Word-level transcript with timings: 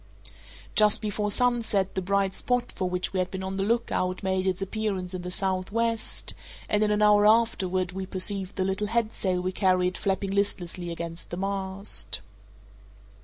Just 0.73 0.99
before 0.99 1.29
sunset 1.29 1.93
the 1.93 2.01
bright 2.01 2.33
spot 2.33 2.71
for 2.71 2.89
which 2.89 3.13
we 3.13 3.19
had 3.19 3.29
been 3.29 3.43
on 3.43 3.55
the 3.57 3.61
look 3.61 3.91
out 3.91 4.23
made 4.23 4.47
its 4.47 4.59
appearance 4.59 5.13
in 5.13 5.21
the 5.21 5.29
southwest, 5.29 6.33
and 6.67 6.83
in 6.83 6.89
an 6.89 7.03
hour 7.03 7.27
afterward 7.27 7.91
we 7.91 8.07
perceived 8.07 8.55
the 8.55 8.65
little 8.65 8.87
headsail 8.87 9.43
we 9.43 9.51
carried 9.51 9.95
flapping 9.99 10.31
listlessly 10.31 10.89
against 10.91 11.29
the 11.29 11.37
mast. 11.37 12.21